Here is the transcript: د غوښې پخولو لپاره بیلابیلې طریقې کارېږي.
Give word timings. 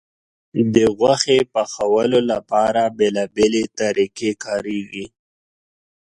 د 0.73 0.75
غوښې 0.97 1.39
پخولو 1.53 2.19
لپاره 2.31 2.81
بیلابیلې 2.97 3.63
طریقې 3.79 4.31
کارېږي. 4.43 5.05